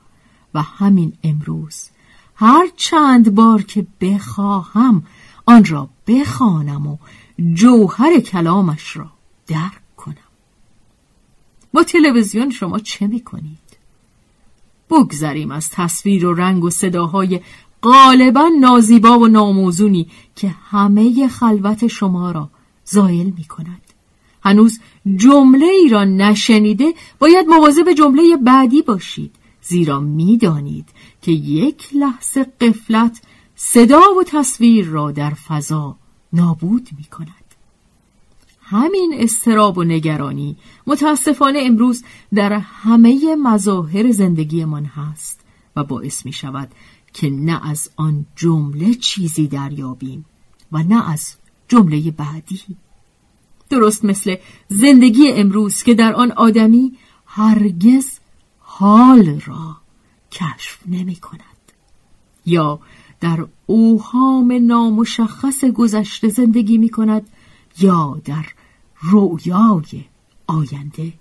و 0.53 0.61
همین 0.61 1.13
امروز 1.23 1.89
هر 2.35 2.67
چند 2.75 3.35
بار 3.35 3.61
که 3.61 3.87
بخواهم 4.01 5.03
آن 5.45 5.65
را 5.65 5.89
بخوانم 6.07 6.87
و 6.87 6.97
جوهر 7.53 8.19
کلامش 8.19 8.97
را 8.97 9.11
درک 9.47 9.95
کنم 9.97 10.15
با 11.73 11.83
تلویزیون 11.83 12.49
شما 12.49 12.79
چه 12.79 13.07
می‌کنید؟ 13.07 13.65
بگذریم 14.89 15.51
از 15.51 15.69
تصویر 15.69 16.25
و 16.25 16.33
رنگ 16.33 16.63
و 16.63 16.69
صداهای 16.69 17.41
غالبا 17.83 18.49
نازیبا 18.59 19.19
و 19.19 19.27
ناموزونی 19.27 20.07
که 20.35 20.47
همه 20.69 21.27
خلوت 21.27 21.87
شما 21.87 22.31
را 22.31 22.49
زایل 22.85 23.33
می 23.37 23.43
کند. 23.43 23.81
هنوز 24.43 24.79
جمله 25.15 25.65
ای 25.65 25.89
را 25.89 26.03
نشنیده 26.03 26.93
باید 27.19 27.47
مواظب 27.47 27.93
جمله 27.93 28.37
بعدی 28.37 28.81
باشید 28.81 29.35
زیرا 29.67 29.99
می‌دانید 29.99 30.89
که 31.21 31.31
یک 31.31 31.89
لحظه 31.95 32.43
قفلت 32.43 33.21
صدا 33.55 34.01
و 34.19 34.23
تصویر 34.23 34.85
را 34.85 35.11
در 35.11 35.29
فضا 35.29 35.97
نابود 36.33 36.89
می 36.97 37.03
کند. 37.03 37.45
همین 38.61 39.13
استراب 39.17 39.77
و 39.77 39.83
نگرانی 39.83 40.57
متاسفانه 40.87 41.59
امروز 41.61 42.03
در 42.33 42.53
همه 42.53 43.35
مظاهر 43.35 44.11
زندگیمان 44.11 44.85
هست 44.85 45.39
و 45.75 45.83
باعث 45.83 46.25
می 46.25 46.33
شود 46.33 46.71
که 47.13 47.29
نه 47.29 47.69
از 47.69 47.89
آن 47.95 48.25
جمله 48.35 48.93
چیزی 48.93 49.47
دریابیم 49.47 50.25
و 50.71 50.83
نه 50.83 51.09
از 51.11 51.35
جمله 51.67 52.11
بعدی 52.11 52.61
درست 53.69 54.05
مثل 54.05 54.35
زندگی 54.67 55.31
امروز 55.31 55.83
که 55.83 55.93
در 55.93 56.13
آن 56.13 56.31
آدمی 56.31 56.97
هرگز 57.25 58.19
حال 58.77 59.39
را 59.39 59.77
کشف 60.31 60.79
نمی 60.85 61.15
کند. 61.15 61.71
یا 62.45 62.79
در 63.19 63.47
اوهام 63.65 64.51
نامشخص 64.67 65.65
گذشته 65.65 66.29
زندگی 66.29 66.77
می 66.77 66.89
کند 66.89 67.29
یا 67.79 68.21
در 68.25 68.45
رویای 68.99 70.03
آینده. 70.47 71.13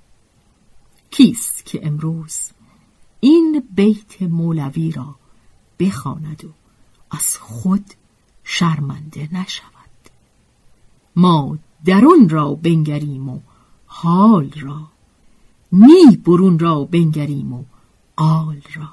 کیست 1.10 1.66
که 1.66 1.86
امروز 1.86 2.50
این 3.20 3.62
بیت 3.74 4.22
مولوی 4.22 4.92
را 4.92 5.14
بخواند 5.78 6.44
و 6.44 6.48
از 7.10 7.36
خود 7.38 7.94
شرمنده 8.44 9.28
نشود؟ 9.32 10.10
ما 11.16 11.58
درون 11.84 12.28
را 12.28 12.54
بنگریم 12.54 13.28
و 13.28 13.40
حال 13.86 14.50
را 14.60 14.93
نی 15.74 16.16
برون 16.16 16.58
را 16.58 16.84
بنگریم 16.84 17.52
و 17.52 17.64
قال 18.16 18.60
را. 18.76 18.88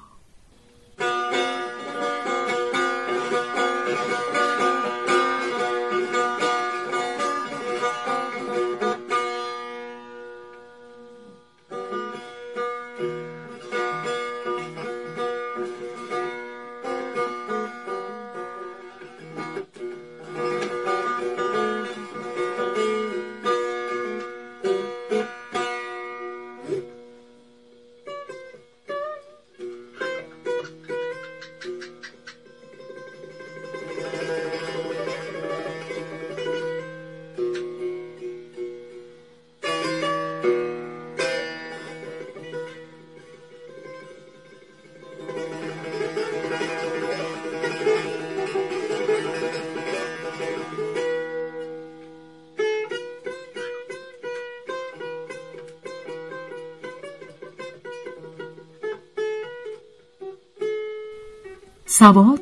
سواد 62.01 62.41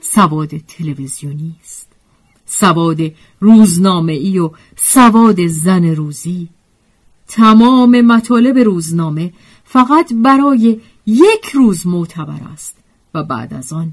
سواد 0.00 0.58
تلویزیونی 0.58 1.56
است. 1.64 1.88
سواد 2.46 2.98
روزنامه 3.40 4.12
ای 4.12 4.38
و 4.38 4.50
سواد 4.76 5.46
زن 5.46 5.84
روزی. 5.84 6.48
تمام 7.28 8.00
مطالب 8.00 8.58
روزنامه 8.58 9.32
فقط 9.64 10.12
برای 10.12 10.80
یک 11.06 11.46
روز 11.54 11.86
معتبر 11.86 12.40
است 12.52 12.76
و 13.14 13.22
بعد 13.22 13.54
از 13.54 13.72
آن 13.72 13.92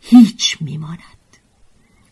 هیچ 0.00 0.58
میماند. 0.60 1.30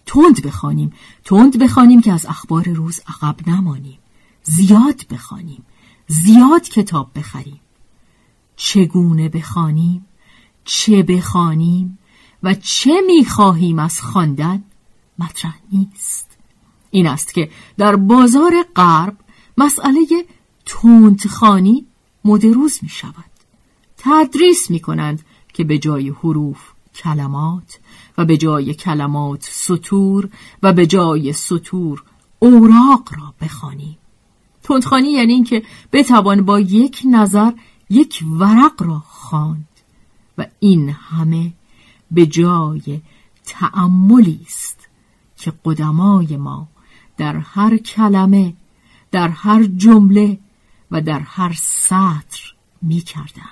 تند 0.07 0.43
بخوانیم 0.43 0.93
تند 1.25 1.59
بخوانیم 1.59 2.01
که 2.01 2.12
از 2.12 2.27
اخبار 2.27 2.69
روز 2.69 3.01
عقب 3.09 3.49
نمانیم. 3.49 3.99
زیاد 4.43 5.07
بخوانیم 5.11 5.62
زیاد 6.09 6.62
کتاب 6.62 7.11
بخریم. 7.14 7.61
چگونه 8.57 9.29
بخوانیم؟ 9.29 10.07
چه 10.64 11.03
بخوانیم 11.03 11.98
و 12.42 12.55
چه 12.55 13.00
می‌خواهیم 13.07 13.79
از 13.79 14.00
خواندن 14.00 14.62
مطرح 15.18 15.59
نیست. 15.72 16.38
این 16.90 17.07
است 17.07 17.35
که 17.35 17.50
در 17.79 17.96
بازار 17.96 18.53
غرب 18.77 19.16
مسئله 19.59 20.07
تندخانی 20.66 21.87
مدروز 22.24 22.79
می 22.83 22.88
شود 22.88 23.24
تدریس 23.96 24.70
می 24.70 24.81
کنند 24.81 25.24
که 25.53 25.64
به 25.64 25.79
جای 25.79 26.09
حروف 26.09 26.59
کلمات 26.94 27.79
و 28.18 28.24
به 28.24 28.37
جای 28.37 28.74
کلمات 28.74 29.48
سطور 29.50 30.29
و 30.62 30.72
به 30.72 30.87
جای 30.87 31.33
سطور 31.33 32.03
اوراق 32.38 33.09
را 33.18 33.35
بخوانیم. 33.40 33.98
تندخانی 34.62 35.11
یعنی 35.11 35.33
اینکه 35.33 35.62
بتوان 35.92 36.44
با 36.44 36.61
یک 36.61 37.03
نظر 37.05 37.53
یک 37.90 38.24
ورق 38.31 38.83
را 38.83 39.03
خواند. 39.07 39.68
و 40.38 40.47
این 40.61 40.88
همه 40.88 41.53
به 42.11 42.27
جای 42.27 43.01
تأملی 43.44 44.40
است 44.47 44.88
که 45.37 45.53
قدمای 45.64 46.37
ما 46.37 46.68
در 47.16 47.37
هر 47.37 47.77
کلمه 47.77 48.55
در 49.11 49.29
هر 49.29 49.64
جمله 49.64 50.38
و 50.90 51.01
در 51.01 51.20
هر 51.20 51.53
سطر 51.59 52.55
می 52.83 53.01
کردند. 53.01 53.49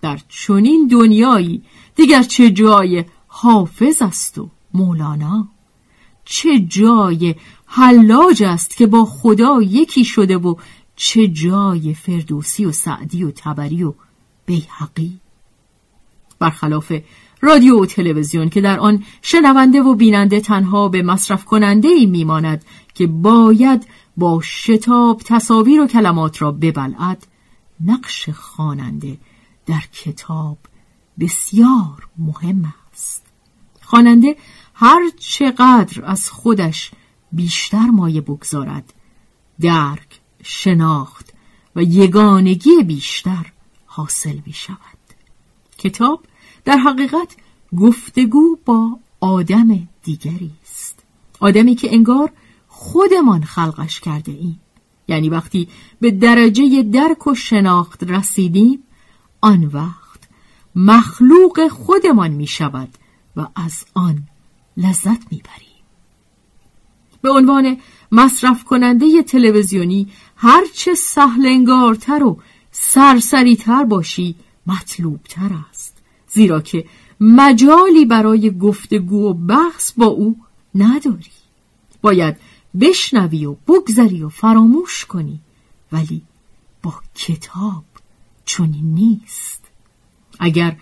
در 0.00 0.20
چنین 0.28 0.88
دنیایی 0.88 1.62
دیگر 1.94 2.22
چه 2.22 2.50
جای 2.50 3.04
حافظ 3.26 4.02
است 4.02 4.38
و 4.38 4.50
مولانا 4.74 5.48
چه 6.24 6.58
جای 6.58 7.34
حلاج 7.66 8.42
است 8.42 8.76
که 8.76 8.86
با 8.86 9.04
خدا 9.04 9.62
یکی 9.62 10.04
شده 10.04 10.36
و 10.36 10.54
چه 10.96 11.28
جای 11.28 11.94
فردوسی 11.94 12.64
و 12.64 12.72
سعدی 12.72 13.24
و 13.24 13.30
تبری 13.30 13.84
و 13.84 13.94
بیحقی 14.46 15.20
برخلاف 16.40 16.92
رادیو 17.40 17.82
و 17.82 17.86
تلویزیون 17.86 18.48
که 18.48 18.60
در 18.60 18.80
آن 18.80 19.04
شنونده 19.22 19.82
و 19.82 19.94
بیننده 19.94 20.40
تنها 20.40 20.88
به 20.88 21.02
مصرف 21.02 21.44
کننده 21.44 21.88
ای 21.88 22.06
میماند 22.06 22.64
که 22.94 23.06
باید 23.06 23.86
با 24.16 24.40
شتاب 24.42 25.22
تصاویر 25.24 25.80
و 25.80 25.86
کلمات 25.86 26.42
را 26.42 26.52
ببلعد 26.52 27.26
نقش 27.84 28.28
خواننده 28.28 29.18
در 29.66 29.82
کتاب 29.92 30.58
بسیار 31.20 32.08
مهم 32.18 32.74
است. 32.92 33.26
خواننده 33.82 34.36
هر 34.74 35.10
چقدر 35.18 36.04
از 36.04 36.30
خودش 36.30 36.90
بیشتر 37.32 37.86
مایه 37.86 38.20
بگذارد 38.20 38.92
درک 39.60 40.20
شناخت 40.42 41.32
و 41.76 41.82
یگانگی 41.82 42.82
بیشتر 42.86 43.52
حاصل 43.86 44.38
می 44.46 44.52
شود 44.52 44.78
کتاب 45.78 46.24
در 46.64 46.76
حقیقت 46.76 47.36
گفتگو 47.76 48.58
با 48.64 48.98
آدم 49.20 49.88
دیگری 50.02 50.50
است. 50.62 51.04
آدمی 51.40 51.74
که 51.74 51.94
انگار 51.94 52.32
خودمان 52.68 53.42
خلقش 53.42 54.00
کرده 54.00 54.32
ایم. 54.32 54.60
یعنی 55.08 55.28
وقتی 55.28 55.68
به 56.00 56.10
درجه 56.10 56.82
درک 56.82 57.26
و 57.26 57.34
شناخت 57.34 58.04
رسیدیم 58.04 58.82
آن 59.40 59.64
وقت 59.64 60.20
مخلوق 60.74 61.68
خودمان 61.68 62.30
می 62.30 62.46
شود 62.46 62.88
و 63.36 63.46
از 63.54 63.84
آن 63.94 64.22
لذت 64.76 65.32
می 65.32 65.42
بریم. 65.42 65.84
به 67.22 67.30
عنوان 67.30 67.76
مصرف 68.12 68.64
کننده 68.64 69.22
تلویزیونی 69.22 70.08
هرچه 70.36 70.94
سهلنگارتر 70.94 72.24
و 72.24 72.40
سرسریتر 72.72 73.84
باشی 73.84 74.34
مطلوبتر 74.66 75.50
است. 75.70 75.89
زیرا 76.32 76.60
که 76.60 76.84
مجالی 77.20 78.04
برای 78.04 78.58
گفتگو 78.58 79.28
و 79.28 79.34
بحث 79.34 79.92
با 79.92 80.06
او 80.06 80.36
نداری. 80.74 81.30
باید 82.02 82.36
بشنوی 82.80 83.46
و 83.46 83.56
بگذری 83.68 84.22
و 84.22 84.28
فراموش 84.28 85.04
کنی 85.04 85.40
ولی 85.92 86.22
با 86.82 86.94
کتاب 87.14 87.84
چنین 88.44 88.94
نیست. 88.94 89.64
اگر 90.38 90.76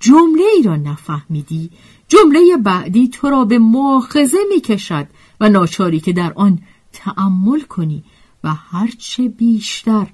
جمله 0.00 0.44
ای 0.56 0.62
را 0.62 0.76
نفهمیدی 0.76 1.70
جمله 2.08 2.56
بعدی 2.56 3.08
تو 3.08 3.30
را 3.30 3.44
به 3.44 3.58
مؤاخذه 3.58 4.38
می 4.54 4.60
کشد 4.60 5.06
و 5.40 5.48
ناچاری 5.48 6.00
که 6.00 6.12
در 6.12 6.32
آن 6.32 6.58
تأمل 6.92 7.60
کنی 7.60 8.04
و 8.44 8.54
هرچه 8.54 9.28
بیشتر 9.28 10.06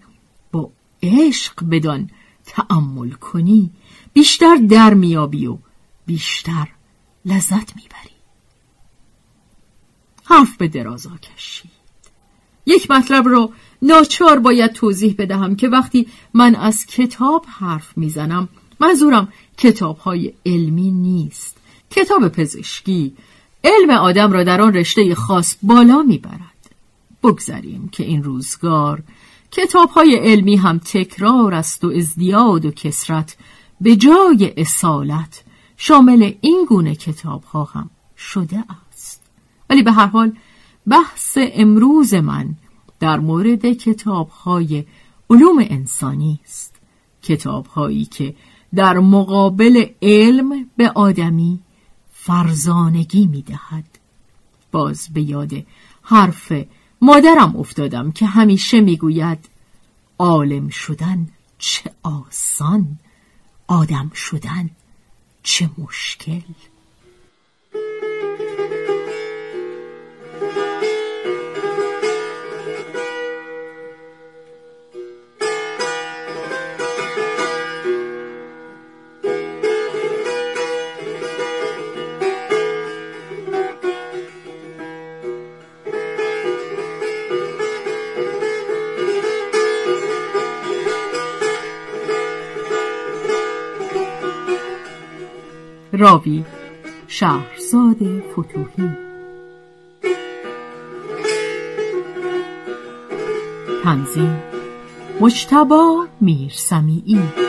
با 0.53 0.71
عشق 1.03 1.65
بدان 1.71 2.11
تأمل 2.47 3.11
کنی 3.11 3.71
بیشتر 4.13 4.57
در 4.57 4.95
میابی 4.95 5.47
و 5.47 5.59
بیشتر 6.07 6.69
لذت 7.25 7.77
می‌بری. 7.77 8.17
حرف 10.25 10.57
به 10.57 10.69
درازا 10.69 11.17
کشید. 11.17 11.71
یک 12.67 12.91
مطلب 12.91 13.29
را 13.29 13.51
ناچار 13.83 14.39
باید 14.39 14.73
توضیح 14.73 15.15
بدهم 15.19 15.57
که 15.57 15.69
وقتی 15.69 16.07
من 16.35 16.55
از 16.55 16.87
کتاب 16.87 17.47
حرف 17.49 17.99
می‌زنم 17.99 18.49
منظورم 18.81 19.33
کتاب 19.57 19.99
های 19.99 20.33
علمی 20.47 20.91
نیست. 20.91 21.57
کتاب 21.91 22.29
پزشکی 22.29 23.17
علم 23.65 23.91
آدم 23.91 24.33
را 24.33 24.45
در 24.45 24.61
آن 24.61 24.73
رشته 24.73 25.15
خاص 25.15 25.57
بالا 25.63 26.03
می‌برد. 26.03 26.71
بگذاریم 27.23 27.89
که 27.89 28.05
این 28.05 28.23
روزگار 28.23 29.03
کتاب 29.51 29.89
های 29.89 30.17
علمی 30.17 30.57
هم 30.57 30.79
تکرار 30.79 31.55
است 31.55 31.85
و 31.85 31.89
ازدیاد 31.89 32.65
و 32.65 32.71
کسرت 32.71 33.37
به 33.81 33.97
جای 33.97 34.53
اصالت 34.57 35.45
شامل 35.77 36.33
این 36.41 36.67
گونه 36.69 36.95
کتاب 36.95 37.45
ها 37.45 37.65
هم 37.65 37.91
شده 38.17 38.65
است 38.93 39.23
ولی 39.71 39.83
به 39.83 39.93
هر 39.93 40.07
حال 40.07 40.33
بحث 40.87 41.39
امروز 41.41 42.15
من 42.15 42.55
در 43.01 43.19
مورد 43.19 43.73
کتاب 43.73 44.29
های 44.29 44.85
علوم 45.31 45.59
انسانی 45.59 46.41
است 46.45 46.75
کتاب 47.23 47.67
هایی 47.67 48.05
که 48.05 48.35
در 48.75 48.99
مقابل 48.99 49.87
علم 50.03 50.71
به 50.77 50.91
آدمی 50.91 51.61
فرزانگی 52.13 53.27
می 53.27 53.43
دهد. 53.43 53.85
باز 54.73 55.09
به 55.15 55.23
یاد 55.23 55.53
حرف 56.03 56.53
مادرم 57.01 57.57
افتادم 57.57 58.13
که 58.13 58.27
همیشه 58.27 58.81
می‌گوید 58.81 59.49
عالم 60.19 60.69
شدن 60.69 61.29
چه 61.59 61.91
آسان 62.03 62.99
آدم 63.69 64.11
شدن 64.15 64.71
چه 65.43 65.71
مشکل. 65.79 66.41
راوی 96.07 96.45
شهرزاد 97.09 97.97
فتوهی. 98.33 98.91
تنظیم 103.85 104.43
مجتبا 105.21 106.07
میرسمیعی. 106.21 107.46